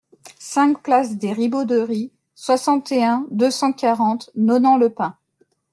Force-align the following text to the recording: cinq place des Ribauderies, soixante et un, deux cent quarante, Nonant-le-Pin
cinq 0.39 0.81
place 0.81 1.15
des 1.17 1.31
Ribauderies, 1.31 2.11
soixante 2.33 2.91
et 2.91 3.03
un, 3.03 3.27
deux 3.29 3.51
cent 3.51 3.71
quarante, 3.71 4.31
Nonant-le-Pin 4.33 5.15